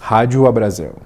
[0.00, 0.96] Rádio Abrazel.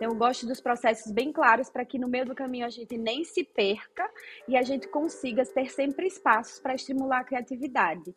[0.00, 3.24] eu gosto dos processos bem claros para que no meio do caminho a gente nem
[3.24, 4.10] se perca
[4.48, 8.14] e a gente consiga ter sempre espaços para estimular a criatividade.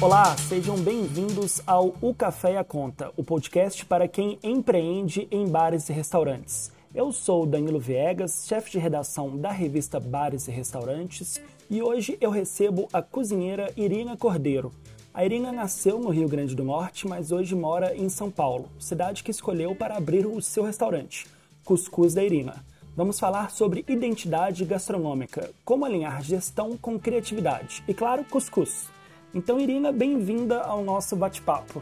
[0.00, 5.88] Olá, sejam bem-vindos ao O Café a Conta, o podcast para quem empreende em bares
[5.88, 6.70] e restaurantes.
[6.94, 12.30] Eu sou Danilo Viegas, chefe de redação da revista Bares e Restaurantes, e hoje eu
[12.30, 14.70] recebo a cozinheira Irina Cordeiro.
[15.12, 19.24] A Irina nasceu no Rio Grande do Norte, mas hoje mora em São Paulo, cidade
[19.24, 21.26] que escolheu para abrir o seu restaurante,
[21.64, 22.64] Cuscuz da Irina.
[22.94, 28.96] Vamos falar sobre identidade gastronômica, como alinhar gestão com criatividade e, claro, cuscuz.
[29.38, 31.80] Então, Irina, bem-vinda ao nosso bate-papo.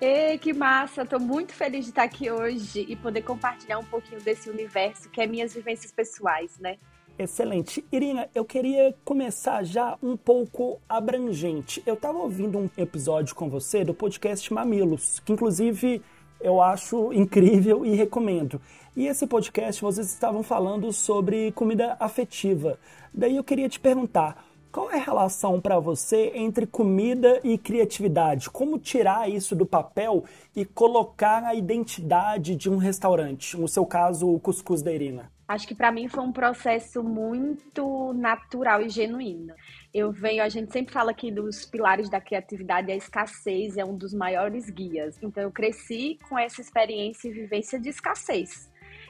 [0.00, 1.02] Ei, que massa!
[1.02, 5.20] Estou muito feliz de estar aqui hoje e poder compartilhar um pouquinho desse universo que
[5.20, 6.76] é minhas vivências pessoais, né?
[7.18, 7.84] Excelente.
[7.90, 11.82] Irina, eu queria começar já um pouco abrangente.
[11.84, 16.00] Eu estava ouvindo um episódio com você do podcast Mamilos, que inclusive
[16.40, 18.60] eu acho incrível e recomendo.
[18.96, 22.78] E esse podcast vocês estavam falando sobre comida afetiva.
[23.12, 28.50] Daí eu queria te perguntar, qual é a relação para você entre comida e criatividade?
[28.50, 33.56] Como tirar isso do papel e colocar a identidade de um restaurante?
[33.56, 35.30] No seu caso, o Cuscuz da Irina.
[35.46, 39.54] Acho que para mim foi um processo muito natural e genuíno.
[39.92, 43.96] Eu venho, a gente sempre fala aqui dos pilares da criatividade, a escassez é um
[43.96, 45.16] dos maiores guias.
[45.22, 48.68] Então eu cresci com essa experiência e vivência de escassez.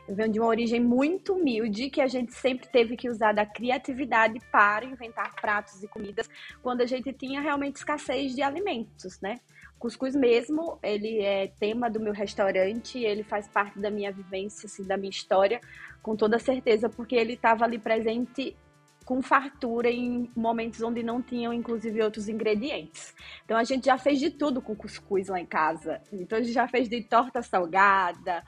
[0.08, 4.38] Venho de uma origem muito humilde que a gente sempre teve que usar da criatividade
[4.52, 6.28] para inventar pratos e comidas
[6.62, 9.40] quando a gente tinha realmente escassez de alimentos, né?
[9.78, 14.82] Cuscuz mesmo, ele é tema do meu restaurante, ele faz parte da minha vivência, assim,
[14.82, 15.60] da minha história,
[16.02, 18.56] com toda certeza, porque ele estava ali presente
[19.04, 23.14] com fartura em momentos onde não tinham, inclusive, outros ingredientes.
[23.44, 26.00] Então a gente já fez de tudo com cuscuz lá em casa.
[26.12, 28.42] Então a gente já fez de torta salgada,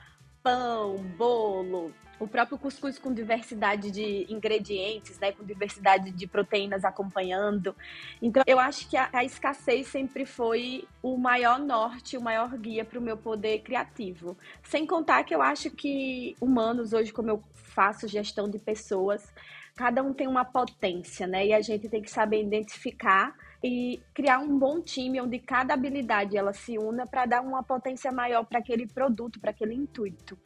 [0.47, 7.75] pão, bolo, o próprio cuscuz com diversidade de ingredientes, né, com diversidade de proteínas acompanhando.
[8.21, 12.85] Então, eu acho que a, a escassez sempre foi o maior norte, o maior guia
[12.85, 14.37] para o meu poder criativo.
[14.63, 19.33] Sem contar que eu acho que humanos, hoje, como eu faço gestão de pessoas,
[19.75, 21.47] cada um tem uma potência, né?
[21.47, 26.37] E a gente tem que saber identificar e criar um bom time onde cada habilidade
[26.37, 30.37] ela se una para dar uma potência maior para aquele produto, para aquele intuito.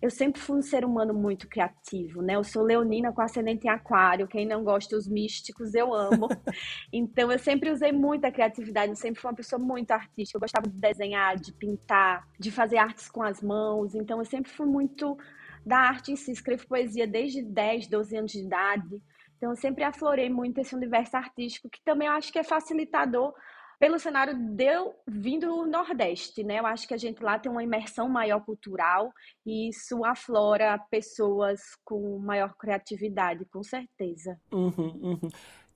[0.00, 2.36] Eu sempre fui um ser humano muito criativo, né?
[2.36, 6.28] Eu sou leonina com ascendente em aquário, quem não gosta dos místicos, eu amo.
[6.92, 10.68] então eu sempre usei muita criatividade, eu sempre fui uma pessoa muito artística, eu gostava
[10.68, 15.16] de desenhar, de pintar, de fazer artes com as mãos, então eu sempre fui muito
[15.64, 19.02] da arte em si, escrevo poesia desde 10, 12 anos de idade.
[19.38, 23.32] Então, eu sempre aflorei muito esse universo artístico, que também eu acho que é facilitador
[23.78, 26.58] pelo cenário deu vindo do Nordeste, né?
[26.58, 29.12] Eu acho que a gente lá tem uma imersão maior cultural
[29.46, 34.36] e isso aflora pessoas com maior criatividade, com certeza.
[34.52, 35.30] Uhum, uhum.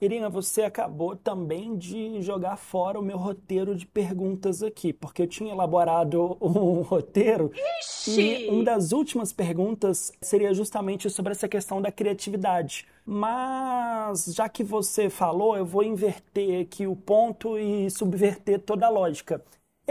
[0.04, 5.28] Irina, você acabou também de jogar fora o meu roteiro de perguntas aqui, porque eu
[5.28, 8.20] tinha elaborado um roteiro Ixi!
[8.20, 12.84] e uma das últimas perguntas seria justamente sobre essa questão da criatividade.
[13.06, 18.90] Mas já que você falou, eu vou inverter aqui o ponto e subverter toda a
[18.90, 19.40] lógica.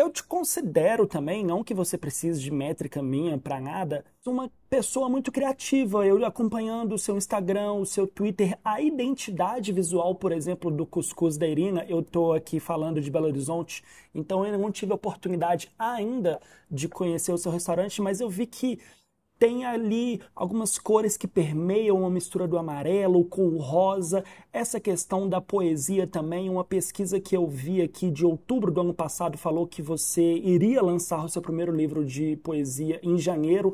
[0.01, 5.07] Eu te considero também, não que você precise de métrica minha para nada, uma pessoa
[5.07, 6.03] muito criativa.
[6.03, 11.37] Eu acompanhando o seu Instagram, o seu Twitter, a identidade visual, por exemplo, do Cuscuz
[11.37, 11.85] da Irina.
[11.87, 16.89] Eu estou aqui falando de Belo Horizonte, então eu não tive a oportunidade ainda de
[16.89, 18.79] conhecer o seu restaurante, mas eu vi que
[19.41, 24.23] tem ali algumas cores que permeiam uma mistura do amarelo com o rosa.
[24.53, 28.93] Essa questão da poesia também, uma pesquisa que eu vi aqui de outubro do ano
[28.93, 33.73] passado falou que você iria lançar o seu primeiro livro de poesia em janeiro.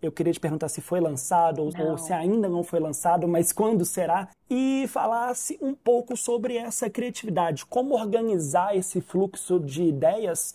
[0.00, 3.50] Eu queria te perguntar se foi lançado ou, ou, se ainda não foi lançado, mas
[3.50, 4.28] quando será?
[4.48, 10.54] E falasse um pouco sobre essa criatividade, como organizar esse fluxo de ideias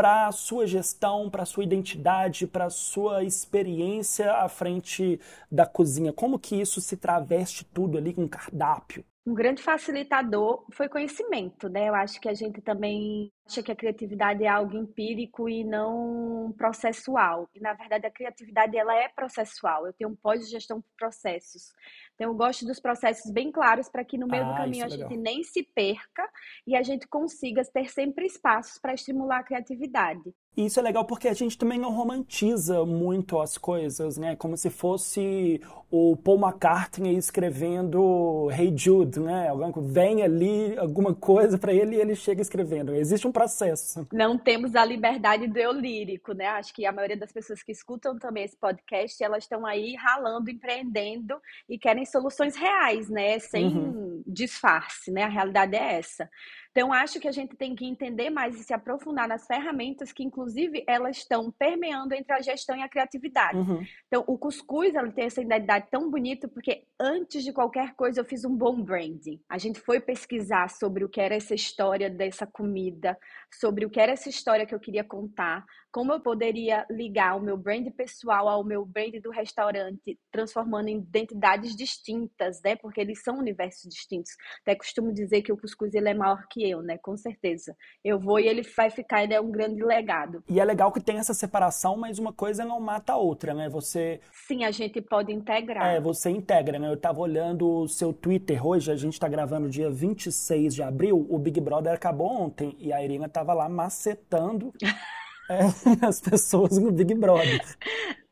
[0.00, 5.20] para a sua gestão, para a sua identidade, para a sua experiência à frente
[5.52, 6.10] da cozinha?
[6.10, 9.04] Como que isso se traveste tudo ali com cardápio?
[9.26, 11.90] Um grande facilitador foi conhecimento, né?
[11.90, 16.54] Eu acho que a gente também acha que a criatividade é algo empírico e não
[16.56, 17.48] processual.
[17.52, 19.86] E na verdade a criatividade ela é processual.
[19.86, 21.72] Eu tenho um pós-gestão de processos.
[22.14, 24.86] Então eu gosto dos processos bem claros para que no meio ah, do caminho a
[24.86, 26.28] é gente nem se perca
[26.66, 30.32] e a gente consiga ter sempre espaços para estimular a criatividade.
[30.56, 34.34] E isso é legal porque a gente também não romantiza muito as coisas, né?
[34.34, 35.60] Como se fosse
[35.90, 39.48] o Paul McCartney escrevendo Hey Jude, né?
[39.76, 42.94] Vem ali alguma coisa para ele e ele chega escrevendo.
[42.94, 44.06] Existe um processo.
[44.12, 46.46] Não temos a liberdade do eu lírico, né?
[46.46, 50.50] Acho que a maioria das pessoas que escutam também esse podcast, elas estão aí ralando,
[50.50, 53.38] empreendendo e querem soluções reais, né?
[53.38, 54.22] Sem uhum.
[54.26, 55.22] disfarce, né?
[55.22, 56.28] A realidade é essa.
[56.70, 60.22] Então, acho que a gente tem que entender mais e se aprofundar nas ferramentas que,
[60.22, 63.58] inclusive, elas estão permeando entre a gestão e a criatividade.
[63.58, 63.84] Uhum.
[64.06, 68.24] Então, o cuscuz, ela tem essa identidade tão bonita porque, antes de qualquer coisa, eu
[68.24, 69.40] fiz um bom branding.
[69.48, 73.18] A gente foi pesquisar sobre o que era essa história dessa comida,
[73.52, 77.42] sobre o que era essa história que eu queria contar, como eu poderia ligar o
[77.42, 82.76] meu brand pessoal ao meu brand do restaurante, transformando em identidades distintas, né?
[82.76, 84.30] Porque eles são universos distintos.
[84.62, 86.98] Até costumo dizer que o cuscuz ele é maior que eu, né?
[86.98, 87.76] Com certeza.
[88.04, 90.42] Eu vou e ele vai ficar, ele é um grande legado.
[90.48, 93.68] E é legal que tem essa separação, mas uma coisa não mata a outra, né?
[93.68, 95.94] Você Sim, a gente pode integrar.
[95.94, 96.88] É, você integra, né?
[96.88, 101.26] Eu tava olhando o seu Twitter hoje, a gente tá gravando dia 26 de abril,
[101.28, 104.72] o Big Brother acabou ontem e a Irina tava lá macetando
[105.50, 105.60] é,
[106.06, 107.60] as pessoas no Big Brother.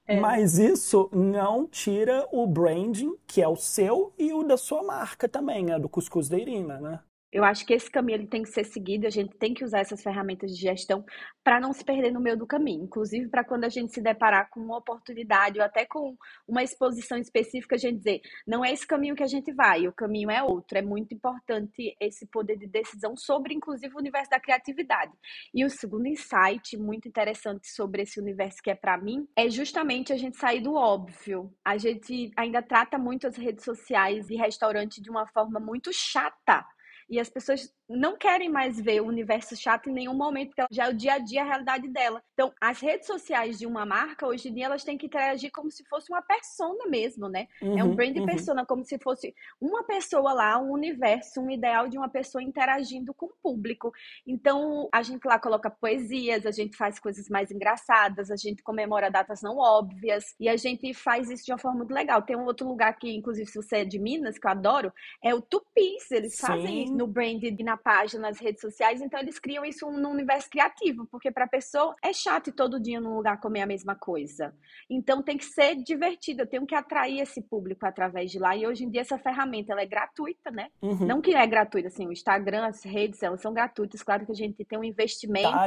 [0.07, 0.19] É.
[0.19, 5.29] Mas isso não tira o branding, que é o seu, e o da sua marca
[5.29, 5.79] também, né?
[5.79, 7.01] Do Cuscuz da Irina, né?
[7.31, 9.81] Eu acho que esse caminho ele tem que ser seguido, a gente tem que usar
[9.81, 11.05] essas ferramentas de gestão
[11.45, 12.85] para não se perder no meio do caminho.
[12.85, 16.17] Inclusive, para quando a gente se deparar com uma oportunidade ou até com
[16.47, 19.93] uma exposição específica, a gente dizer, não é esse caminho que a gente vai, o
[19.93, 20.79] caminho é outro.
[20.79, 25.13] É muito importante esse poder de decisão sobre, inclusive, o universo da criatividade.
[25.53, 30.15] E o segundo insight muito interessante sobre esse universo que é para mim é justamente
[30.15, 31.53] a gente sair do óbvio.
[31.63, 36.65] A gente ainda trata muito as redes sociais e restaurante de uma forma muito chata.
[37.09, 40.87] E as pessoas não querem mais ver o universo chato em nenhum momento, porque já
[40.87, 42.23] é o dia a dia a realidade dela.
[42.35, 45.71] Então, as redes sociais de uma marca, hoje em dia, elas têm que interagir como
[45.71, 47.49] se fosse uma persona mesmo, né?
[47.63, 48.27] Uhum, é um uhum, brand uhum.
[48.27, 53.15] persona, como se fosse uma pessoa lá, um universo, um ideal de uma pessoa interagindo
[53.15, 53.91] com o público.
[54.27, 59.11] Então, a gente lá coloca poesias, a gente faz coisas mais engraçadas, a gente comemora
[59.11, 62.21] datas não óbvias, e a gente faz isso de uma forma muito legal.
[62.21, 64.93] Tem um outro lugar que, inclusive, se você é de Minas, que eu adoro,
[65.23, 66.11] é o Tupis.
[66.11, 66.47] Eles Sim.
[66.47, 70.11] fazem isso no brand e na página, nas redes sociais, então eles criam isso num
[70.11, 73.67] universo criativo, porque para a pessoa é chato ir todo dia num lugar comer a
[73.67, 74.55] mesma coisa.
[74.91, 78.57] Então tem que ser divertido, eu tenho que atrair esse público através de lá.
[78.57, 80.69] E hoje em dia essa ferramenta ela é gratuita, né?
[80.83, 81.07] Uhum.
[81.07, 84.03] Não que é gratuita, assim, o Instagram, as redes, elas são gratuitas.
[84.03, 85.67] Claro que a gente tem um investimento tá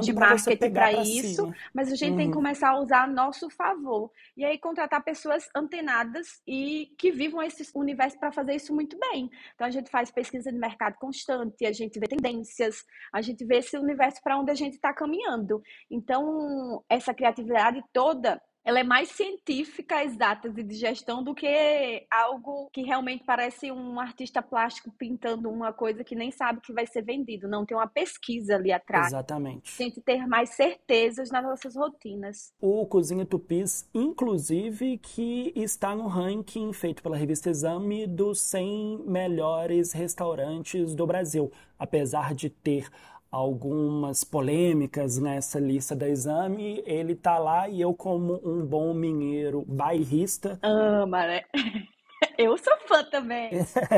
[0.00, 2.16] de marketing para isso, mas a gente uhum.
[2.16, 2.42] tem que uhum.
[2.42, 4.10] começar a usar a nosso favor.
[4.36, 9.30] E aí contratar pessoas antenadas e que vivam esse universo para fazer isso muito bem.
[9.54, 11.33] Então a gente faz pesquisa de mercado constante,
[11.66, 15.62] a gente vê tendências, a gente vê esse universo para onde a gente está caminhando.
[15.90, 22.70] Então, essa criatividade toda ela é mais científica, exata e de gestão do que algo
[22.72, 27.02] que realmente parece um artista plástico pintando uma coisa que nem sabe que vai ser
[27.02, 27.46] vendido.
[27.46, 29.08] Não tem uma pesquisa ali atrás.
[29.08, 29.70] Exatamente.
[29.80, 32.54] A gente ter mais certezas nas nossas rotinas.
[32.58, 39.92] O Cozinha Tupis, inclusive, que está no ranking feito pela revista Exame dos 100 melhores
[39.92, 41.52] restaurantes do Brasil.
[41.78, 42.88] Apesar de ter
[43.34, 49.64] algumas polêmicas nessa lista da exame, ele tá lá e eu, como um bom mineiro
[49.66, 50.56] bairrista.
[50.62, 51.40] Ama, né?
[52.38, 53.50] Eu sou fã também.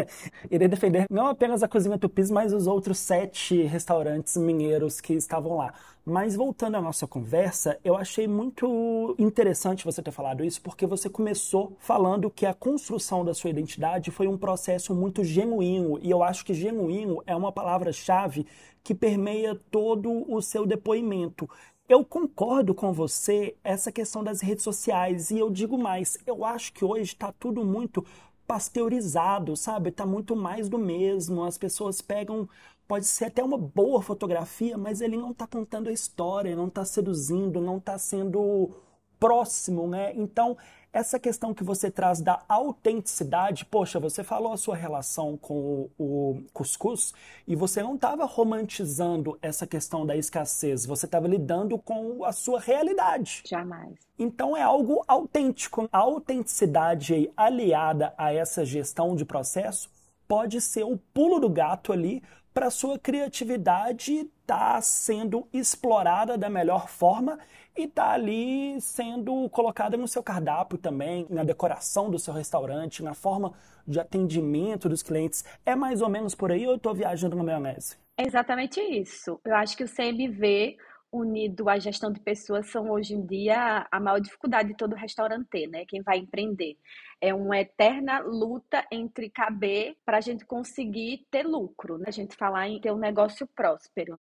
[0.50, 5.56] Irei defender não apenas a Cozinha Tupis, mas os outros sete restaurantes mineiros que estavam
[5.56, 5.72] lá.
[6.04, 11.08] Mas voltando à nossa conversa, eu achei muito interessante você ter falado isso, porque você
[11.08, 16.22] começou falando que a construção da sua identidade foi um processo muito genuíno, e eu
[16.22, 18.46] acho que genuíno é uma palavra-chave
[18.86, 21.50] que permeia todo o seu depoimento.
[21.88, 26.72] Eu concordo com você essa questão das redes sociais e eu digo mais, eu acho
[26.72, 28.06] que hoje está tudo muito
[28.46, 29.88] pasteurizado, sabe?
[29.88, 31.42] Está muito mais do mesmo.
[31.42, 32.48] As pessoas pegam,
[32.86, 36.84] pode ser até uma boa fotografia, mas ele não está contando a história, não está
[36.84, 38.70] seduzindo, não está sendo
[39.18, 40.12] próximo, né?
[40.14, 40.56] Então
[40.96, 46.02] essa questão que você traz da autenticidade, poxa, você falou a sua relação com o,
[46.02, 47.12] o cuscuz
[47.46, 52.58] e você não estava romantizando essa questão da escassez, você estava lidando com a sua
[52.58, 53.42] realidade.
[53.44, 53.92] Jamais.
[54.18, 55.86] Então é algo autêntico.
[55.92, 59.90] A autenticidade aliada a essa gestão de processo
[60.26, 62.22] pode ser o pulo do gato ali
[62.54, 67.36] para sua criatividade está sendo explorada da melhor forma
[67.76, 73.12] e está ali sendo colocada no seu cardápio também, na decoração do seu restaurante, na
[73.12, 73.52] forma
[73.86, 75.44] de atendimento dos clientes.
[75.66, 77.96] É mais ou menos por aí ou eu estou viajando na maionese?
[78.16, 79.40] É exatamente isso.
[79.44, 80.76] Eu acho que o CMV
[81.16, 85.66] unido à gestão de pessoas são hoje em dia a maior dificuldade de todo restaurante,
[85.66, 85.84] né?
[85.86, 86.76] Quem vai empreender.
[87.20, 92.04] É uma eterna luta entre caber para a gente conseguir ter lucro, né?
[92.08, 94.18] A gente falar em ter um negócio próspero.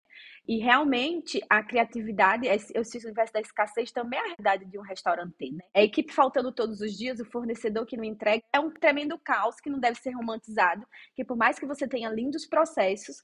[0.47, 4.77] E realmente a criatividade, eu se o universo da escassez também é a realidade de
[4.77, 5.63] um restaurante, né?
[5.73, 9.59] A equipe faltando todos os dias, o fornecedor que não entrega, é um tremendo caos
[9.59, 13.21] que não deve ser romantizado, que por mais que você tenha lindos processos,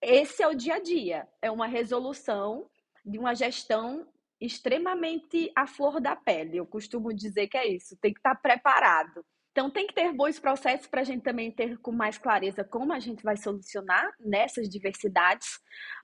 [0.00, 2.68] esse é o dia a dia, é uma resolução
[3.04, 4.06] de uma gestão
[4.40, 6.56] extremamente à flor da pele.
[6.56, 9.24] Eu costumo dizer que é isso, tem que estar preparado.
[9.54, 12.92] Então, tem que ter bons processos para a gente também ter com mais clareza como
[12.92, 15.60] a gente vai solucionar nessas diversidades.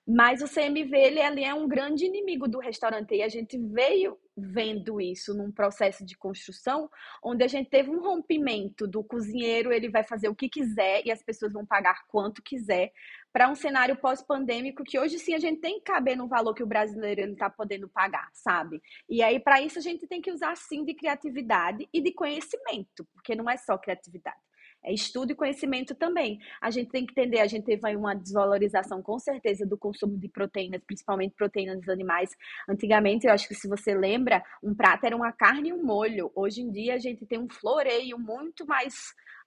[0.07, 4.17] Mas o CMV, ele, ele é um grande inimigo do restaurante e a gente veio
[4.37, 6.89] vendo isso num processo de construção,
[7.25, 11.11] onde a gente teve um rompimento do cozinheiro, ele vai fazer o que quiser e
[11.11, 12.93] as pessoas vão pagar quanto quiser,
[13.33, 16.63] para um cenário pós-pandêmico que hoje sim a gente tem que caber no valor que
[16.63, 18.83] o brasileiro está podendo pagar, sabe?
[19.09, 23.07] E aí, para isso, a gente tem que usar sim de criatividade e de conhecimento,
[23.15, 24.39] porque não é só criatividade.
[24.83, 26.39] É estudo e conhecimento também.
[26.61, 30.27] A gente tem que entender, a gente teve uma desvalorização com certeza do consumo de
[30.27, 32.31] proteínas, principalmente proteínas dos animais.
[32.67, 36.33] Antigamente, eu acho que se você lembra, um prato era uma carne e um molho.
[36.35, 38.95] Hoje em dia a gente tem um floreio muito mais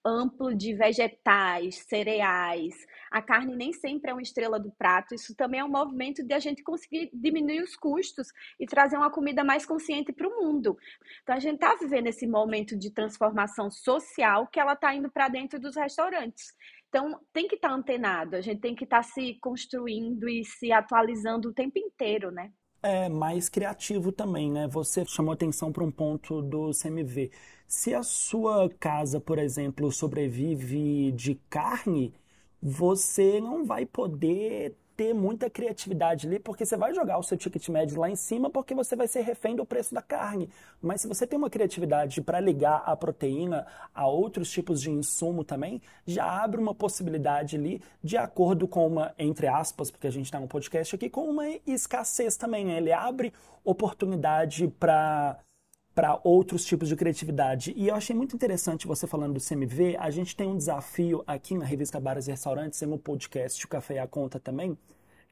[0.06, 2.74] amplo de vegetais, cereais.
[3.12, 5.16] A carne nem sempre é uma estrela do prato.
[5.16, 8.28] Isso também é um movimento de a gente conseguir diminuir os custos
[8.60, 10.78] e trazer uma comida mais consciente para o mundo.
[11.22, 15.28] Então a gente está vivendo esse momento de transformação social que ela está indo para
[15.28, 16.54] dentro dos restaurantes.
[16.94, 20.46] Então, tem que estar tá antenado, a gente tem que estar tá se construindo e
[20.46, 22.52] se atualizando o tempo inteiro, né?
[22.84, 24.68] É mais criativo também, né?
[24.68, 27.32] Você chamou atenção para um ponto do CMV.
[27.76, 32.14] Se a sua casa, por exemplo, sobrevive de carne,
[32.62, 37.68] você não vai poder ter muita criatividade ali, porque você vai jogar o seu ticket
[37.70, 40.50] médio lá em cima, porque você vai ser refém do preço da carne.
[40.80, 45.44] Mas se você tem uma criatividade para ligar a proteína a outros tipos de insumo
[45.44, 50.26] também, já abre uma possibilidade ali, de acordo com uma, entre aspas, porque a gente
[50.26, 52.66] está no podcast aqui, com uma escassez também.
[52.66, 52.78] Né?
[52.78, 53.34] Ele abre
[53.66, 55.40] oportunidade para
[55.94, 57.74] para outros tipos de criatividade.
[57.76, 59.96] E eu achei muito interessante você falando do CMV.
[60.00, 63.68] A gente tem um desafio aqui na revista Bares e Restaurantes, e no podcast O
[63.68, 64.78] Café e a Conta também,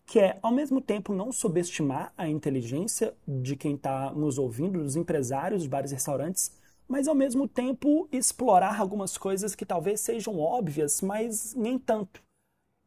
[0.06, 4.96] que é, ao mesmo tempo, não subestimar a inteligência de quem está nos ouvindo, dos
[4.96, 6.52] empresários de bares e restaurantes,
[6.88, 12.22] mas ao mesmo tempo explorar algumas coisas que talvez sejam óbvias, mas nem tanto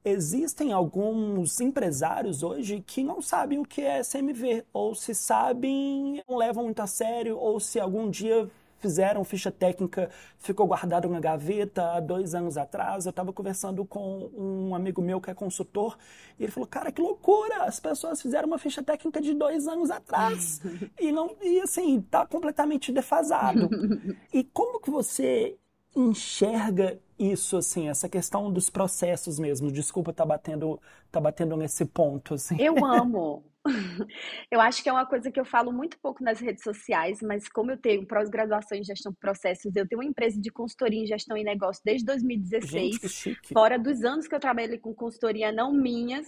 [0.04, 6.36] existem alguns empresários hoje que não sabem o que é CMV, ou se sabem, não
[6.36, 8.48] levam muito a sério, ou se algum dia
[8.84, 13.06] fizeram ficha técnica, ficou guardado na gaveta há dois anos atrás.
[13.06, 15.96] Eu estava conversando com um amigo meu que é consultor
[16.38, 17.62] e ele falou: Cara, que loucura!
[17.62, 20.60] As pessoas fizeram uma ficha técnica de dois anos atrás
[21.00, 23.70] e não e assim tá completamente defasado.
[24.30, 25.56] e como que você
[25.94, 29.70] enxerga isso, assim, essa questão dos processos mesmo?
[29.70, 32.56] Desculpa tá batendo, tá batendo nesse ponto, assim.
[32.60, 33.44] Eu amo.
[34.50, 37.48] Eu acho que é uma coisa que eu falo muito pouco nas redes sociais, mas
[37.48, 41.06] como eu tenho pós-graduação em gestão de processos, eu tenho uma empresa de consultoria em
[41.06, 45.72] gestão e negócio desde 2016, Gente, fora dos anos que eu trabalhei com consultoria não
[45.72, 46.26] minhas.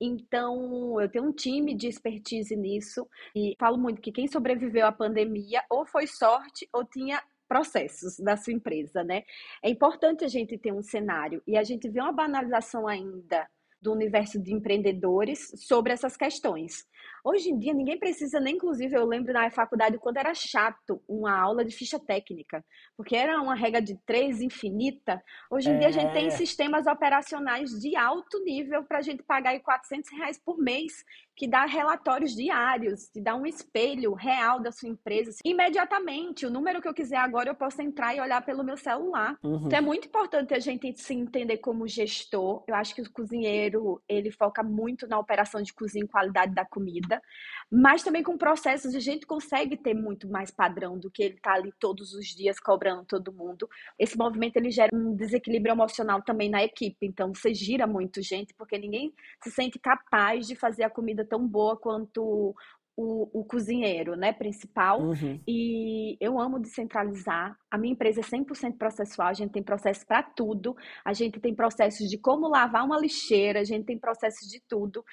[0.00, 3.06] Então, eu tenho um time de expertise nisso
[3.36, 8.36] e falo muito que quem sobreviveu à pandemia ou foi sorte ou tinha processos da
[8.36, 9.24] sua empresa, né?
[9.62, 13.48] É importante a gente ter um cenário e a gente vê uma banalização ainda
[13.80, 16.84] do universo de empreendedores sobre essas questões.
[17.24, 21.38] Hoje em dia, ninguém precisa nem, inclusive, eu lembro na faculdade quando era chato uma
[21.38, 22.64] aula de ficha técnica,
[22.96, 25.22] porque era uma regra de três infinita.
[25.50, 25.78] Hoje em é...
[25.78, 26.30] dia, a gente tem é.
[26.30, 31.04] sistemas operacionais de alto nível para a gente pagar aí 400 reais por mês,
[31.38, 35.30] que dá relatórios diários, que dá um espelho real da sua empresa.
[35.44, 39.38] Imediatamente, o número que eu quiser agora, eu posso entrar e olhar pelo meu celular.
[39.40, 39.66] Uhum.
[39.66, 42.64] Então, é muito importante a gente se entender como gestor.
[42.66, 46.64] Eu acho que o cozinheiro, ele foca muito na operação de cozinha e qualidade da
[46.64, 47.22] comida
[47.70, 51.52] mas também com processos a gente consegue ter muito mais padrão do que ele tá
[51.52, 53.68] ali todos os dias cobrando todo mundo.
[53.98, 58.54] Esse movimento ele gera um desequilíbrio emocional também na equipe, então você gira muito gente
[58.54, 62.54] porque ninguém se sente capaz de fazer a comida tão boa quanto
[62.98, 65.00] o, o, cozinheiro, né, principal.
[65.00, 65.40] Uhum.
[65.46, 67.56] E eu amo descentralizar.
[67.70, 70.76] A minha empresa é 100% processual, a gente tem processo para tudo.
[71.04, 75.04] A gente tem processos de como lavar uma lixeira, a gente tem processos de tudo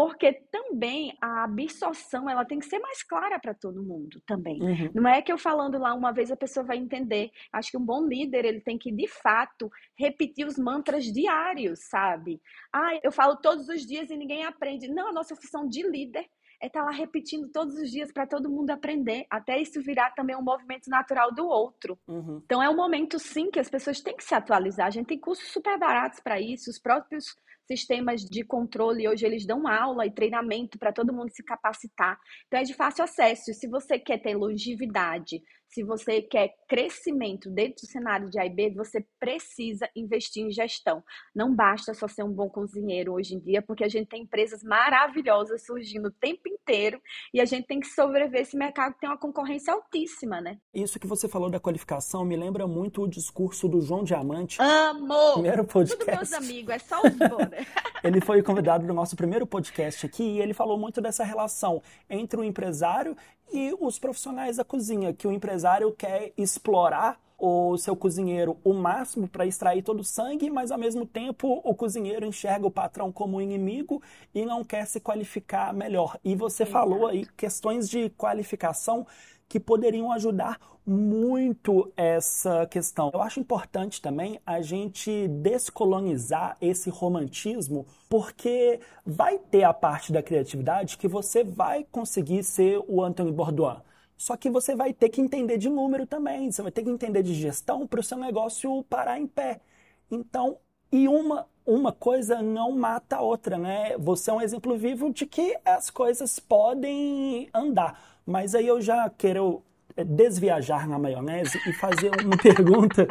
[0.00, 4.58] porque também a absorção ela tem que ser mais clara para todo mundo também.
[4.58, 4.90] Uhum.
[4.94, 7.30] Não é que eu falando lá uma vez a pessoa vai entender.
[7.52, 12.40] Acho que um bom líder ele tem que de fato repetir os mantras diários, sabe?
[12.72, 14.88] Ah, eu falo todos os dias e ninguém aprende.
[14.88, 16.24] Não, a nossa função de líder
[16.62, 20.12] é estar tá lá repetindo todos os dias para todo mundo aprender, até isso virar
[20.12, 21.98] também um movimento natural do outro.
[22.08, 22.40] Uhum.
[22.46, 24.86] Então é um momento sim que as pessoas têm que se atualizar.
[24.86, 27.36] A gente tem cursos super baratos para isso, os próprios
[27.70, 32.18] sistemas de controle hoje eles dão aula e treinamento para todo mundo se capacitar.
[32.48, 33.54] Então é de fácil acesso.
[33.54, 39.06] Se você quer ter longevidade, se você quer crescimento dentro do cenário de AIB, você
[39.20, 41.02] precisa investir em gestão.
[41.32, 44.64] Não basta só ser um bom cozinheiro hoje em dia, porque a gente tem empresas
[44.64, 47.00] maravilhosas surgindo o tempo inteiro
[47.32, 50.58] e a gente tem que sobreviver esse mercado que tem uma concorrência altíssima, né?
[50.74, 54.60] Isso que você falou da qualificação me lembra muito o discurso do João Diamante.
[54.60, 55.34] Amo!
[55.34, 56.04] Primeiro podcast.
[56.04, 57.58] Tudo meus amigos, é só os bons, né?
[58.02, 62.40] ele foi convidado no nosso primeiro podcast aqui e ele falou muito dessa relação entre
[62.40, 63.16] o empresário
[63.52, 69.26] e os profissionais da cozinha, que o empresário quer explorar o seu cozinheiro o máximo
[69.26, 73.40] para extrair todo o sangue, mas ao mesmo tempo o cozinheiro enxerga o patrão como
[73.40, 74.02] inimigo
[74.34, 76.18] e não quer se qualificar melhor.
[76.22, 79.06] E você falou aí questões de qualificação
[79.50, 83.10] que poderiam ajudar muito essa questão.
[83.12, 90.22] Eu acho importante também a gente descolonizar esse romantismo, porque vai ter a parte da
[90.22, 93.78] criatividade que você vai conseguir ser o Anthony Bourdain.
[94.16, 97.24] Só que você vai ter que entender de número também, você vai ter que entender
[97.24, 99.60] de gestão para o seu negócio parar em pé.
[100.08, 100.58] Então,
[100.92, 103.96] e uma, uma coisa não mata a outra, né?
[103.98, 108.19] Você é um exemplo vivo de que as coisas podem andar.
[108.26, 109.62] Mas aí eu já quero
[109.96, 113.08] é, desviajar na maionese e fazer uma pergunta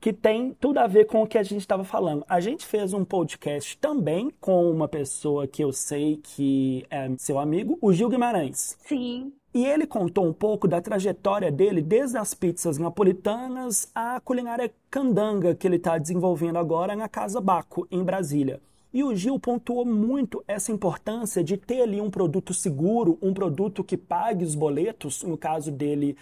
[0.00, 2.24] que tem tudo a ver com o que a gente estava falando.
[2.28, 7.38] A gente fez um podcast também com uma pessoa que eu sei que é seu
[7.38, 8.76] amigo, o Gil Guimarães.
[8.84, 9.32] Sim.
[9.54, 15.54] E ele contou um pouco da trajetória dele, desde as pizzas napolitanas à culinária candanga
[15.54, 18.60] que ele está desenvolvendo agora na Casa Baco, em Brasília.
[18.92, 23.82] E o Gil pontuou muito essa importância de ter ali um produto seguro, um produto
[23.82, 26.16] que pague os boletos, no caso dele,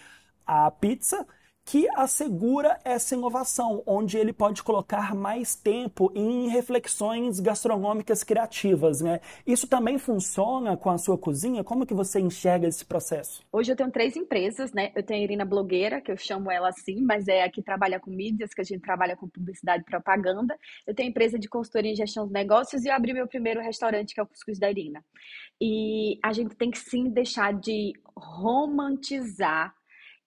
[0.46, 1.26] a pizza,
[1.70, 9.20] que assegura essa inovação, onde ele pode colocar mais tempo em reflexões gastronômicas criativas, né?
[9.46, 11.62] Isso também funciona com a sua cozinha?
[11.62, 13.46] Como que você enxerga esse processo?
[13.52, 14.90] Hoje eu tenho três empresas, né?
[14.96, 18.00] Eu tenho a Irina Blogueira, que eu chamo ela assim, mas é a que trabalha
[18.00, 20.59] com mídias, que a gente trabalha com publicidade e propaganda.
[20.85, 23.61] Eu tenho a empresa de consultoria em gestão de negócios e eu abri meu primeiro
[23.61, 25.04] restaurante, que é o Cuscuz da Irina.
[25.61, 29.72] E a gente tem que sim deixar de romantizar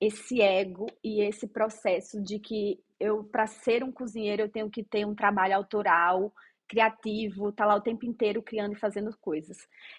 [0.05, 4.83] esse ego e esse processo de que eu, para ser um cozinheiro, eu tenho que
[4.83, 6.33] ter um trabalho autoral,
[6.67, 9.57] criativo, tá lá o tempo inteiro criando e fazendo coisas.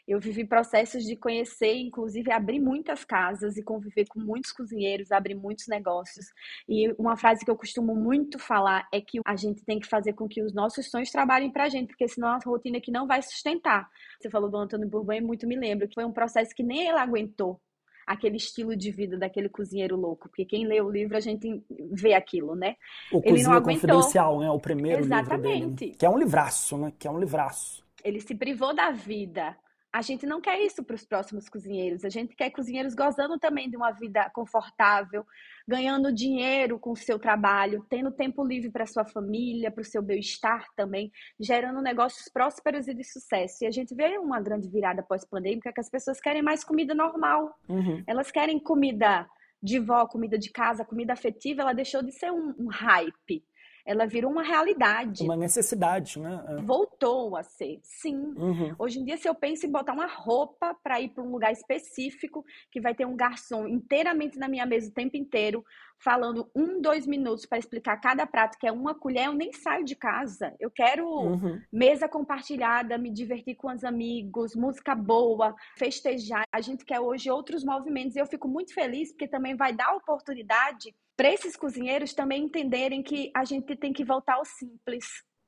[0.08, 5.34] Eu vivi processos de conhecer, inclusive abrir muitas casas e conviver com muitos cozinheiros, abrir
[5.34, 6.26] muitos negócios.
[6.68, 10.14] E uma frase que eu costumo muito falar é que a gente tem que fazer
[10.14, 13.22] com que os nossos sonhos trabalhem pra gente, porque senão a rotina que não vai
[13.22, 13.88] sustentar.
[14.20, 16.98] Você falou do Antônio Bourbon, muito me lembro que foi um processo que nem ele
[16.98, 17.60] aguentou
[18.06, 22.14] aquele estilo de vida daquele cozinheiro louco, porque quem lê o livro a gente vê
[22.14, 22.76] aquilo, né?
[23.12, 24.50] O Ele Cozinha Confidencial, né?
[24.50, 25.54] O primeiro Exatamente.
[25.54, 25.94] livro dele.
[25.98, 26.92] Que é um livraço, né?
[26.98, 27.84] Que é um livraço.
[28.02, 29.56] Ele se privou da vida
[29.94, 32.04] a gente não quer isso para os próximos cozinheiros.
[32.04, 35.24] A gente quer cozinheiros gozando também de uma vida confortável,
[35.68, 40.02] ganhando dinheiro com o seu trabalho, tendo tempo livre para sua família, para o seu
[40.02, 43.62] bem-estar também, gerando negócios prósperos e de sucesso.
[43.62, 47.56] E a gente vê uma grande virada pós-pandêmica que as pessoas querem mais comida normal.
[47.68, 48.02] Uhum.
[48.04, 49.28] Elas querem comida
[49.62, 51.62] de vó, comida de casa, comida afetiva.
[51.62, 53.44] Ela deixou de ser um, um hype
[53.84, 55.24] ela virou uma realidade.
[55.24, 56.42] Uma necessidade, né?
[56.48, 56.62] É.
[56.62, 58.16] Voltou a ser, sim.
[58.36, 58.74] Uhum.
[58.78, 61.52] Hoje em dia, se eu penso em botar uma roupa para ir para um lugar
[61.52, 65.64] específico, que vai ter um garçom inteiramente na minha mesa o tempo inteiro,
[65.98, 69.84] falando um, dois minutos para explicar cada prato, que é uma colher, eu nem saio
[69.84, 70.54] de casa.
[70.58, 71.60] Eu quero uhum.
[71.72, 76.44] mesa compartilhada, me divertir com os amigos, música boa, festejar.
[76.52, 79.94] A gente quer hoje outros movimentos e eu fico muito feliz porque também vai dar
[79.94, 85.06] oportunidade para esses cozinheiros também entenderem que a gente tem que voltar ao simples.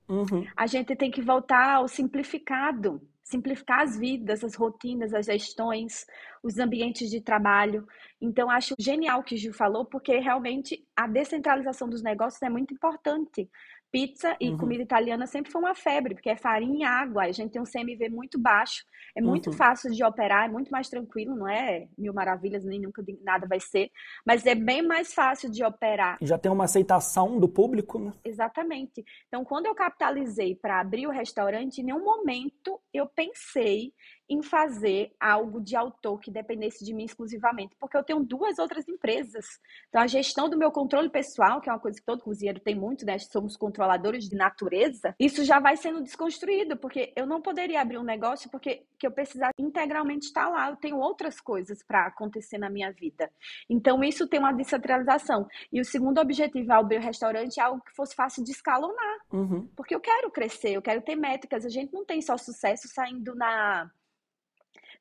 [0.09, 0.47] Uhum.
[0.57, 6.07] A gente tem que voltar ao simplificado, simplificar as vidas, as rotinas, as gestões,
[6.43, 7.87] os ambientes de trabalho.
[8.21, 12.49] Então, acho genial o que o Gil falou, porque realmente a descentralização dos negócios é
[12.49, 13.51] muito importante.
[13.91, 14.57] Pizza e uhum.
[14.59, 17.25] comida italiana sempre foi uma febre, porque é farinha e água.
[17.25, 18.85] A gente tem um CMV muito baixo,
[19.17, 19.57] é muito uhum.
[19.57, 23.61] fácil de operar, é muito mais tranquilo, não é mil maravilhas, nem nunca nada vai
[23.61, 23.91] ser,
[24.25, 26.19] mas é bem mais fácil de operar.
[26.21, 28.13] Já tem uma aceitação do público, né?
[28.25, 29.05] Exatamente.
[29.29, 33.93] Então, quando eu capitalizei para abrir o restaurante, em nenhum momento eu pensei
[34.29, 38.89] em fazer algo de autor que dependesse de mim exclusivamente, porque eu tenho duas outras
[38.89, 39.47] empresas.
[39.89, 42.75] Então, a gestão do meu controle pessoal, que é uma coisa que todo cozinheiro tem
[42.75, 43.19] muito, né?
[43.19, 48.03] Somos controladores de natureza, isso já vai sendo desconstruído, porque eu não poderia abrir um
[48.03, 50.71] negócio porque que eu precisar integralmente estar lá.
[50.71, 53.31] Eu tenho outras coisas para acontecer na minha vida.
[53.69, 55.47] Então, isso tem uma descentralização.
[55.73, 59.19] E o segundo objetivo ao abrir o restaurante é algo que fosse fácil de escalonar.
[59.33, 59.69] Uhum.
[59.77, 61.65] Porque eu quero crescer, eu quero ter métricas.
[61.65, 63.91] A gente não tem só sucesso saindo na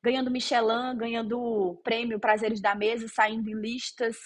[0.06, 4.16] ganhando Michelin, ganhando prêmio Prazeres da Mesa, saindo em listas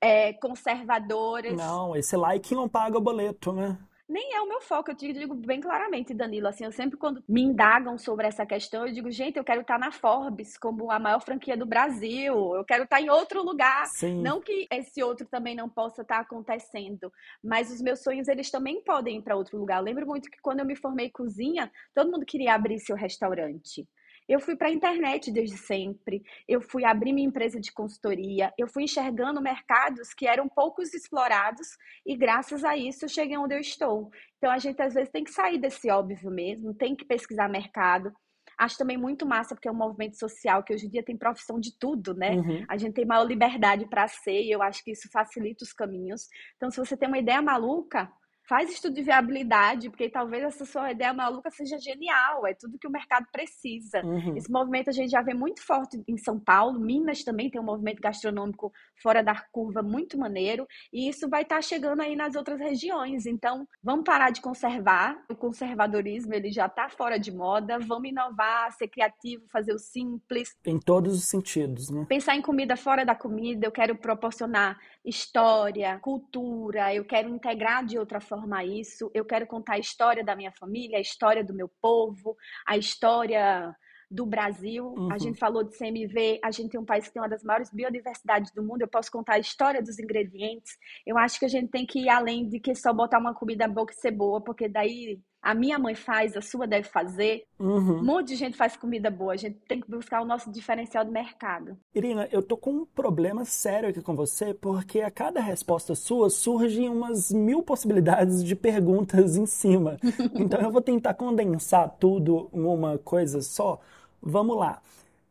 [0.00, 1.56] é, conservadoras.
[1.56, 3.76] Não, esse like não paga o boleto, né?
[4.08, 6.46] Nem é o meu foco, eu te digo bem claramente, Danilo.
[6.46, 9.78] Assim, eu sempre, quando me indagam sobre essa questão, eu digo, gente, eu quero estar
[9.78, 13.86] na Forbes como a maior franquia do Brasil, eu quero estar em outro lugar.
[13.86, 14.22] Sim.
[14.22, 18.80] Não que esse outro também não possa estar acontecendo, mas os meus sonhos, eles também
[18.82, 19.78] podem ir para outro lugar.
[19.78, 23.86] Eu lembro muito que quando eu me formei cozinha, todo mundo queria abrir seu restaurante.
[24.28, 28.68] Eu fui para a internet desde sempre, eu fui abrir minha empresa de consultoria, eu
[28.68, 31.68] fui enxergando mercados que eram poucos explorados
[32.04, 34.10] e graças a isso eu cheguei onde eu estou.
[34.36, 38.12] Então a gente às vezes tem que sair desse óbvio mesmo, tem que pesquisar mercado.
[38.58, 41.60] Acho também muito massa, porque é um movimento social que hoje em dia tem profissão
[41.60, 42.32] de tudo, né?
[42.32, 42.64] Uhum.
[42.68, 46.28] A gente tem maior liberdade para ser e eu acho que isso facilita os caminhos.
[46.56, 48.10] Então, se você tem uma ideia maluca,
[48.48, 52.86] faz estudo de viabilidade, porque talvez essa sua ideia maluca seja genial, é tudo que
[52.86, 54.00] o mercado precisa.
[54.02, 54.34] Uhum.
[54.36, 57.64] Esse movimento a gente já vê muito forte em São Paulo, Minas também tem um
[57.64, 62.34] movimento gastronômico fora da curva muito maneiro, e isso vai estar tá chegando aí nas
[62.34, 63.26] outras regiões.
[63.26, 68.72] Então, vamos parar de conservar, o conservadorismo ele já está fora de moda, vamos inovar,
[68.72, 70.56] ser criativo, fazer o simples.
[70.64, 72.06] Em todos os sentidos, né?
[72.08, 77.98] Pensar em comida fora da comida, eu quero proporcionar história, cultura, eu quero integrar de
[77.98, 81.70] outra forma isso, eu quero contar a história da minha família, a história do meu
[81.80, 83.74] povo, a história
[84.10, 84.86] do Brasil.
[84.86, 85.12] Uhum.
[85.12, 87.70] A gente falou de CMV, a gente tem um país que tem uma das maiores
[87.70, 88.82] biodiversidades do mundo.
[88.82, 90.72] Eu posso contar a história dos ingredientes.
[91.06, 93.68] Eu acho que a gente tem que ir além de que só botar uma comida
[93.68, 97.44] boa e ser boa, porque daí a minha mãe faz, a sua deve fazer.
[97.58, 97.98] Uhum.
[97.98, 99.32] Um monte de gente faz comida boa.
[99.32, 101.76] A gente tem que buscar o nosso diferencial do mercado.
[101.94, 106.28] Irina, eu tô com um problema sério aqui com você, porque a cada resposta sua
[106.28, 109.96] surgem umas mil possibilidades de perguntas em cima.
[110.34, 113.80] então eu vou tentar condensar tudo em uma coisa só.
[114.20, 114.82] Vamos lá.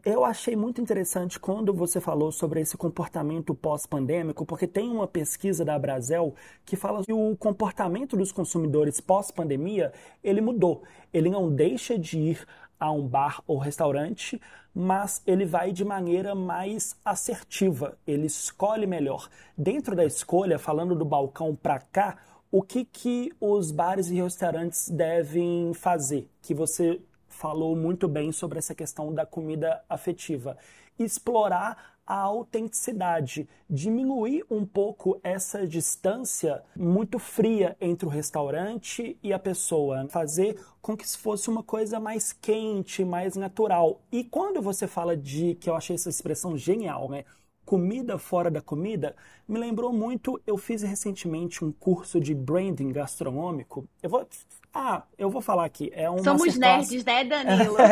[0.06, 5.66] Eu achei muito interessante quando você falou sobre esse comportamento pós-pandêmico, porque tem uma pesquisa
[5.66, 6.34] da Brasel
[6.66, 9.92] que fala que o comportamento dos consumidores pós-pandemia,
[10.24, 10.84] ele mudou.
[11.12, 12.48] Ele não deixa de ir
[12.80, 14.40] a um bar ou restaurante,
[14.74, 19.28] mas ele vai de maneira mais assertiva, ele escolhe melhor.
[19.58, 22.18] Dentro da escolha, falando do balcão para cá,
[22.52, 26.30] o que, que os bares e restaurantes devem fazer?
[26.42, 27.02] Que você
[27.38, 30.58] falou muito bem sobre essa questão da comida afetiva.
[30.98, 39.38] Explorar a autenticidade, diminuir um pouco essa distância muito fria entre o restaurante e a
[39.38, 44.02] pessoa, fazer com que isso fosse uma coisa mais quente, mais natural.
[44.12, 47.26] E quando você fala de, que eu achei essa expressão genial, né?
[47.68, 49.14] Comida fora da comida,
[49.46, 50.42] me lembrou muito.
[50.48, 53.86] Eu fiz recentemente um curso de branding gastronômico.
[54.02, 54.26] Eu vou.
[54.74, 55.92] Ah, eu vou falar aqui.
[55.94, 56.90] É um Somos masterclass...
[56.90, 57.76] nerds, né, Danilo?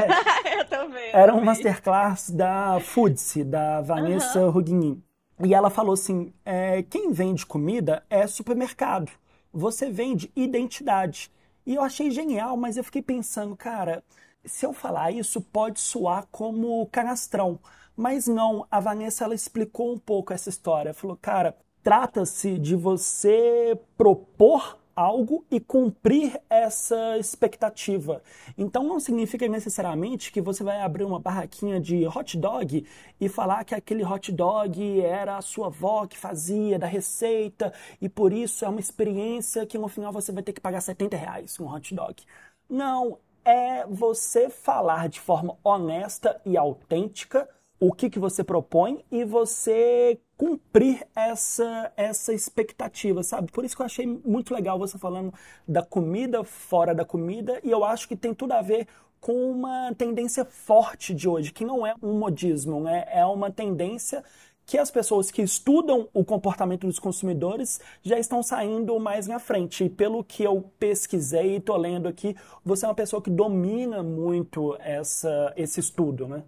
[0.46, 0.62] É.
[0.82, 1.16] eu vendo.
[1.16, 4.50] Era um masterclass da Foodse, da Vanessa uhum.
[4.50, 5.04] Rugnin.
[5.44, 9.12] E ela falou assim: é, quem vende comida é supermercado.
[9.52, 11.30] Você vende identidade.
[11.66, 14.04] E eu achei genial, mas eu fiquei pensando, cara,
[14.46, 17.60] se eu falar isso, pode soar como canastrão.
[17.96, 20.94] Mas não, a Vanessa ela explicou um pouco essa história.
[20.94, 28.22] Falou, cara, trata-se de você propor algo e cumprir essa expectativa.
[28.58, 32.86] Então não significa necessariamente que você vai abrir uma barraquinha de hot dog
[33.20, 38.08] e falar que aquele hot dog era a sua avó que fazia da receita e
[38.08, 41.60] por isso é uma experiência que no final você vai ter que pagar 70 reais
[41.60, 42.24] um hot dog.
[42.70, 47.48] Não, é você falar de forma honesta e autêntica
[47.80, 53.52] o que, que você propõe e você cumprir essa, essa expectativa, sabe?
[53.52, 55.34] Por isso que eu achei muito legal você falando
[55.68, 58.88] da comida fora da comida e eu acho que tem tudo a ver
[59.20, 63.06] com uma tendência forte de hoje, que não é um modismo, né?
[63.10, 64.24] É uma tendência
[64.66, 69.84] que as pessoas que estudam o comportamento dos consumidores já estão saindo mais na frente.
[69.84, 74.02] E pelo que eu pesquisei e estou lendo aqui, você é uma pessoa que domina
[74.02, 76.44] muito essa, esse estudo, né?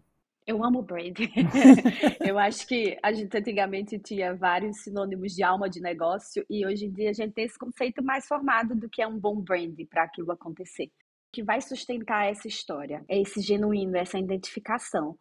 [0.48, 1.18] Eu amo brand.
[2.26, 6.86] eu acho que a gente antigamente tinha vários sinônimos de alma de negócio e hoje
[6.86, 9.76] em dia a gente tem esse conceito mais formado do que é um bom brand
[9.90, 10.90] para aquilo acontecer.
[11.34, 15.18] que vai sustentar essa história, é esse genuíno, essa identificação.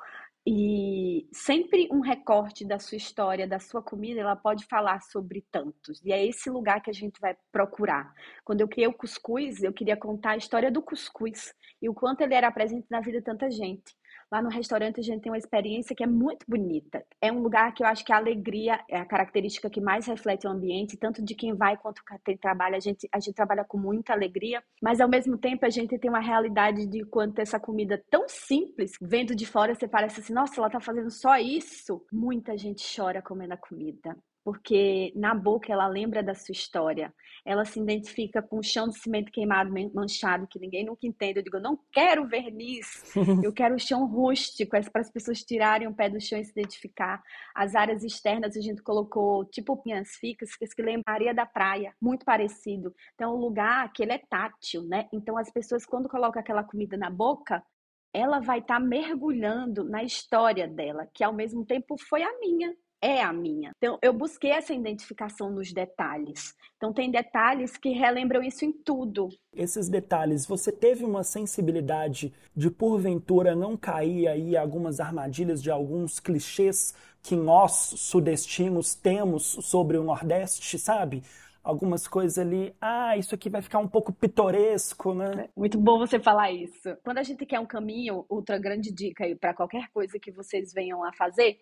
[0.46, 6.00] E sempre um recorte da sua história, da sua comida, ela pode falar sobre tantos.
[6.04, 8.14] E é esse lugar que a gente vai procurar.
[8.44, 12.20] Quando eu criei o cuscuz, eu queria contar a história do cuscuz e o quanto
[12.20, 13.92] ele era presente na vida de tanta gente.
[14.30, 17.04] Lá no restaurante a gente tem uma experiência que é muito bonita.
[17.20, 20.46] É um lugar que eu acho que a alegria é a característica que mais reflete
[20.46, 22.76] o ambiente, tanto de quem vai quanto quem trabalha.
[22.76, 26.10] A gente, a gente trabalha com muita alegria, mas ao mesmo tempo a gente tem
[26.10, 30.60] uma realidade de quanto essa comida tão simples, vendo de fora você parece assim, nossa,
[30.60, 32.04] ela tá fazendo só isso.
[32.12, 37.12] Muita gente chora comendo a comida porque na boca ela lembra da sua história.
[37.44, 41.40] Ela se identifica com o chão de cimento queimado, manchado, que ninguém nunca entende.
[41.40, 45.42] Eu digo, eu não quero verniz, eu quero o chão rústico, é para as pessoas
[45.42, 47.20] tirarem o pé do chão e se identificar.
[47.56, 51.92] As áreas externas a gente colocou tipo pinhas ficas, que lembra a areia da praia,
[52.00, 52.94] muito parecido.
[53.16, 55.08] Então, um lugar que ele é tátil, né?
[55.12, 57.64] Então, as pessoas, quando colocam aquela comida na boca,
[58.12, 62.72] ela vai estar tá mergulhando na história dela, que ao mesmo tempo foi a minha,
[63.06, 63.70] é a minha.
[63.76, 66.54] Então, eu busquei essa identificação nos detalhes.
[66.76, 69.28] Então, tem detalhes que relembram isso em tudo.
[69.54, 76.18] Esses detalhes, você teve uma sensibilidade de, porventura, não cair aí algumas armadilhas de alguns
[76.18, 81.22] clichês que nós, sudestinos, temos sobre o Nordeste, sabe?
[81.62, 85.48] algumas coisas ali, ah, isso aqui vai ficar um pouco pitoresco, né?
[85.56, 86.96] Muito bom você falar isso.
[87.02, 90.72] Quando a gente quer um caminho, outra grande dica aí para qualquer coisa que vocês
[90.72, 91.58] venham a fazer,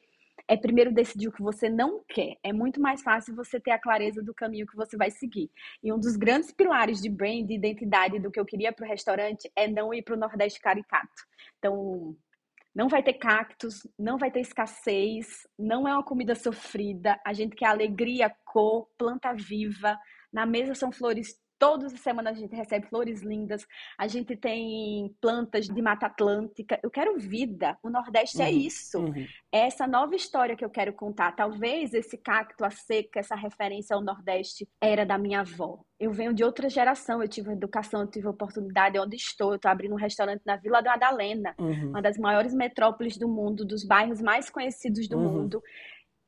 [0.49, 2.37] é primeiro decidir o que você não quer.
[2.43, 5.51] É muito mais fácil você ter a clareza do caminho que você vai seguir.
[5.83, 8.89] E um dos grandes pilares de brand, de identidade do que eu queria para o
[8.89, 11.09] restaurante é não ir para o Nordeste caricato.
[11.59, 12.17] Então,
[12.75, 17.19] não vai ter cactos, não vai ter escassez, não é uma comida sofrida.
[17.25, 19.99] A gente quer alegria, cor, planta viva.
[20.33, 25.17] Na mesa são flores Todas as semanas a gente recebe flores lindas, a gente tem
[25.19, 26.79] plantas de Mata Atlântica.
[26.83, 27.79] Eu quero vida.
[27.83, 28.99] O Nordeste é uhum, é isso.
[28.99, 29.27] Uhum.
[29.51, 31.33] É essa nova história que eu quero contar.
[31.33, 35.81] Talvez esse cacto, a seca, essa referência ao Nordeste era da minha avó.
[35.99, 39.53] Eu venho de outra geração, eu tive educação, eu tive oportunidade onde estou.
[39.53, 41.89] Eu estou abrindo um restaurante na Vila da Madalena, uhum.
[41.89, 45.33] uma das maiores metrópoles do mundo, dos bairros mais conhecidos do uhum.
[45.33, 45.63] mundo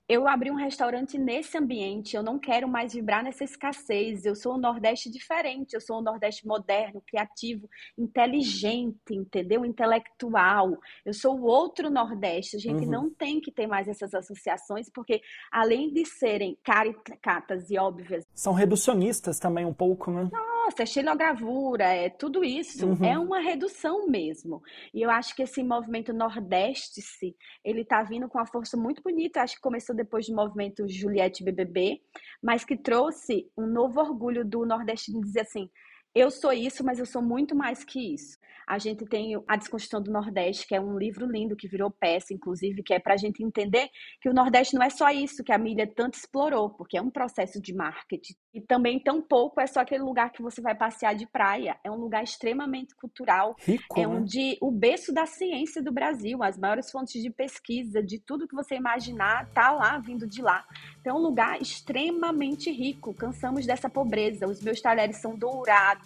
[0.08, 4.24] eu abri um restaurante nesse ambiente, eu não quero mais vibrar nessa escassez.
[4.24, 9.64] Eu sou um Nordeste diferente, eu sou um Nordeste moderno, criativo, inteligente, entendeu?
[9.64, 10.78] Intelectual.
[11.04, 12.56] Eu sou o outro Nordeste.
[12.56, 12.90] A gente uhum.
[12.90, 18.24] não tem que ter mais essas associações, porque além de serem caricatas e óbvias.
[18.32, 20.28] São reducionistas também um pouco, né?
[20.32, 22.86] Não nossa, é xilogravura, é tudo isso.
[22.86, 23.04] Uhum.
[23.04, 24.60] É uma redução mesmo.
[24.92, 29.42] E eu acho que esse movimento Nordeste-se, ele tá vindo com uma força muito bonita.
[29.42, 32.00] Acho que começou depois do movimento Juliette BBB,
[32.42, 35.70] mas que trouxe um novo orgulho do Nordeste de dizer assim,
[36.16, 38.38] eu sou isso, mas eu sou muito mais que isso.
[38.66, 42.34] A gente tem a Desconstrução do Nordeste, que é um livro lindo que virou peça,
[42.34, 43.88] inclusive, que é para a gente entender
[44.20, 47.10] que o Nordeste não é só isso que a mídia tanto explorou, porque é um
[47.10, 48.34] processo de marketing.
[48.52, 51.78] E também, tão pouco, é só aquele lugar que você vai passear de praia.
[51.84, 53.54] É um lugar extremamente cultural.
[53.60, 54.08] Rico, é né?
[54.08, 58.56] onde o berço da ciência do Brasil, as maiores fontes de pesquisa, de tudo que
[58.56, 60.64] você imaginar, tá lá, vindo de lá.
[61.00, 63.14] Então, é um lugar extremamente rico.
[63.14, 64.48] Cansamos dessa pobreza.
[64.48, 66.05] Os meus talheres são dourados.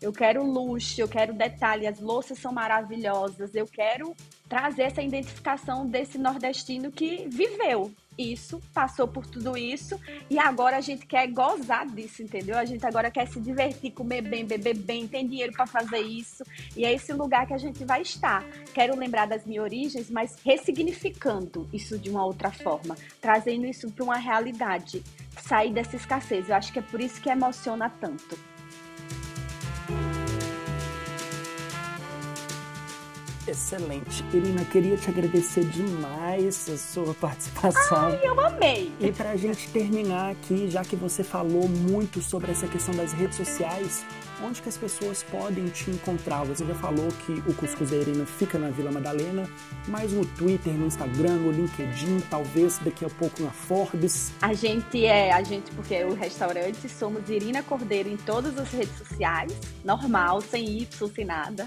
[0.00, 3.54] Eu quero luxo, eu quero detalhe as louças são maravilhosas.
[3.54, 4.14] Eu quero
[4.48, 9.98] trazer essa identificação desse nordestino que viveu isso, passou por tudo isso
[10.28, 12.58] e agora a gente quer gozar disso, entendeu?
[12.58, 16.42] A gente agora quer se divertir, comer bem, beber bem, tem dinheiro para fazer isso
[16.76, 18.44] e é esse lugar que a gente vai estar.
[18.74, 24.04] Quero lembrar das minhas origens, mas ressignificando isso de uma outra forma, trazendo isso para
[24.04, 25.04] uma realidade,
[25.40, 26.48] sair dessa escassez.
[26.48, 28.57] Eu acho que é por isso que emociona tanto.
[33.48, 34.22] Excelente.
[34.32, 38.08] Irina, queria te agradecer demais a sua participação.
[38.08, 38.92] Ai, eu amei!
[39.00, 43.14] E para a gente terminar aqui, já que você falou muito sobre essa questão das
[43.14, 44.04] redes sociais,
[44.44, 46.44] onde que as pessoas podem te encontrar?
[46.44, 49.48] Você já falou que o Cuscuz da Irina fica na Vila Madalena,
[49.86, 54.30] mas no Twitter, no Instagram, no LinkedIn, talvez daqui a pouco na Forbes.
[54.42, 58.70] A gente é, a gente, porque é o restaurante, somos Irina Cordeiro em todas as
[58.70, 61.66] redes sociais, normal, sem Y, sem nada.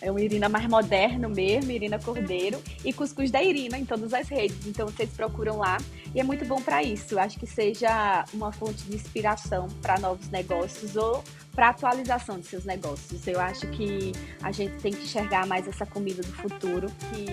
[0.00, 4.28] É um Irina mais moderno mesmo, Irina Cordeiro, e Cuscuz da Irina em todas as
[4.28, 4.66] redes.
[4.66, 5.76] Então vocês procuram lá
[6.14, 7.18] e é muito bom para isso.
[7.18, 12.64] Acho que seja uma fonte de inspiração para novos negócios ou para atualização de seus
[12.64, 13.26] negócios.
[13.26, 17.26] Eu acho que a gente tem que enxergar mais essa comida do futuro que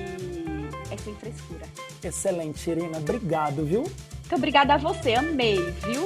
[0.92, 1.66] é sem frescura.
[2.04, 2.98] Excelente, Irina.
[2.98, 3.84] Obrigado, viu?
[3.84, 5.14] Muito obrigada a você.
[5.14, 6.06] Amei, viu?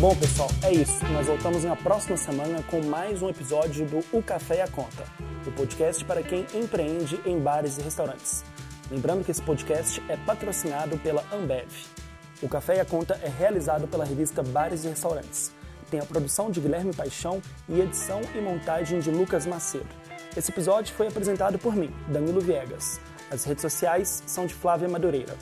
[0.00, 1.04] Bom, pessoal, é isso.
[1.12, 5.04] Nós voltamos na próxima semana com mais um episódio do O Café e a Conta,
[5.46, 8.42] o podcast para quem empreende em bares e restaurantes.
[8.90, 11.68] Lembrando que esse podcast é patrocinado pela Ambev.
[12.40, 15.52] O Café e a Conta é realizado pela revista Bares e Restaurantes.
[15.90, 19.94] Tem a produção de Guilherme Paixão e edição e montagem de Lucas Macedo.
[20.34, 22.98] Esse episódio foi apresentado por mim, Danilo Viegas.
[23.30, 25.36] As redes sociais são de Flávia Madureira.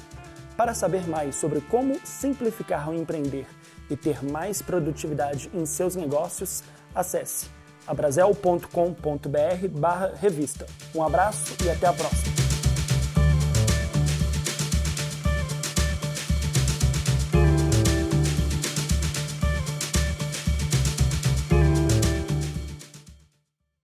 [0.57, 3.47] Para saber mais sobre como simplificar o empreender
[3.91, 6.63] e ter mais produtividade em seus negócios,
[6.95, 7.47] acesse
[7.87, 10.67] abrazel.com.br barra revista.
[10.95, 12.48] Um abraço e até a próxima!